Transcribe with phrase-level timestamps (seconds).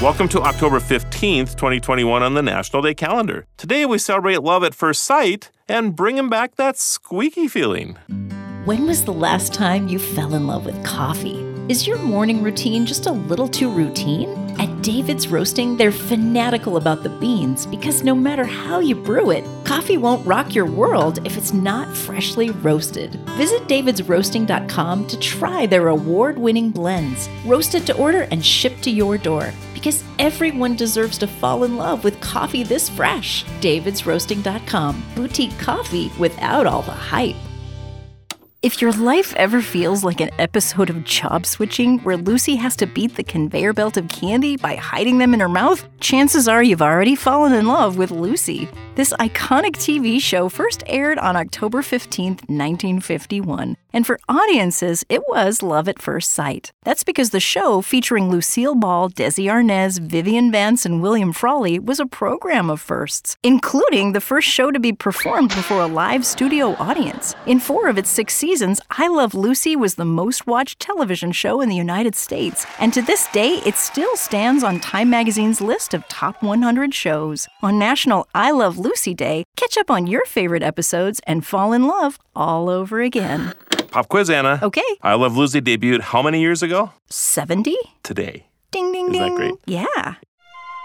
[0.00, 3.46] Welcome to October 15th, 2021 on the National Day calendar.
[3.58, 7.98] Today we celebrate love at first sight and bringing back that squeaky feeling.
[8.64, 11.44] When was the last time you fell in love with coffee?
[11.68, 14.39] Is your morning routine just a little too routine?
[14.82, 19.98] David's Roasting, they're fanatical about the beans because no matter how you brew it, coffee
[19.98, 23.14] won't rock your world if it's not freshly roasted.
[23.36, 29.18] Visit davidsroasting.com to try their award winning blends, roasted to order and shipped to your
[29.18, 29.52] door.
[29.74, 33.44] Because everyone deserves to fall in love with coffee this fresh.
[33.60, 37.36] davidsroasting.com, boutique coffee without all the hype.
[38.62, 42.86] If your life ever feels like an episode of job switching where Lucy has to
[42.86, 46.82] beat the conveyor belt of candy by hiding them in her mouth, chances are you've
[46.82, 48.68] already fallen in love with Lucy.
[48.96, 55.62] This iconic TV show first aired on October 15, 1951, and for audiences, it was
[55.62, 56.72] love at first sight.
[56.84, 62.00] That's because the show, featuring Lucille Ball, Desi Arnaz, Vivian Vance, and William Frawley, was
[62.00, 66.74] a program of firsts, including the first show to be performed before a live studio
[66.78, 67.34] audience.
[67.46, 71.60] In four of its six seasons, I Love Lucy was the most watched television show
[71.60, 75.94] in the United States, and to this day, it still stands on Time Magazine's list
[75.94, 77.48] of top 100 shows.
[77.62, 81.86] On National I Love Lucy Day, catch up on your favorite episodes and fall in
[81.86, 83.54] love all over again.
[83.90, 84.60] Pop quiz, Anna.
[84.62, 84.82] Okay.
[85.02, 86.92] I Love Lucy debuted how many years ago?
[87.08, 87.76] 70?
[88.04, 88.46] Today.
[88.70, 89.20] Ding, ding, ding.
[89.20, 89.54] Isn't that great?
[89.66, 90.14] Yeah.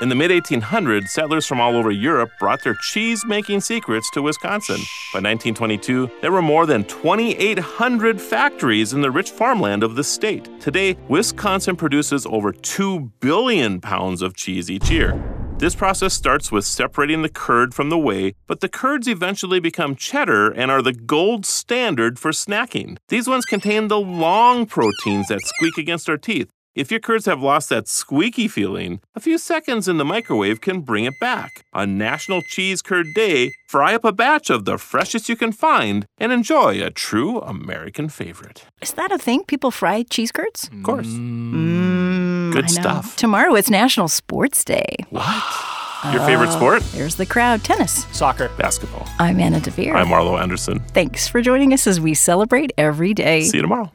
[0.00, 4.22] In the mid 1800s, settlers from all over Europe brought their cheese making secrets to
[4.22, 4.76] Wisconsin.
[5.12, 10.48] By 1922, there were more than 2,800 factories in the rich farmland of the state.
[10.60, 15.20] Today, Wisconsin produces over 2 billion pounds of cheese each year.
[15.58, 19.96] This process starts with separating the curd from the whey, but the curds eventually become
[19.96, 22.96] cheddar and are the gold standard for snacking.
[23.08, 26.48] These ones contain the long proteins that squeak against our teeth.
[26.76, 30.82] If your curds have lost that squeaky feeling, a few seconds in the microwave can
[30.82, 31.64] bring it back.
[31.72, 36.06] On National Cheese Curd Day, fry up a batch of the freshest you can find
[36.18, 38.64] and enjoy a true American favorite.
[38.80, 39.42] Is that a thing?
[39.42, 40.70] People fry cheese curds?
[40.72, 41.08] Of course.
[41.08, 41.87] Mm,
[42.62, 43.16] Good stuff.
[43.16, 44.96] Tomorrow it's National Sports Day.
[45.10, 45.44] What?
[46.12, 46.82] Your favorite uh, sport?
[46.92, 47.62] There's the crowd.
[47.64, 48.06] Tennis.
[48.12, 48.50] Soccer.
[48.58, 49.06] Basketball.
[49.18, 49.92] I'm Anna DeVere.
[49.92, 50.80] I'm Marlo Anderson.
[50.92, 53.42] Thanks for joining us as we celebrate every day.
[53.42, 53.92] See you tomorrow.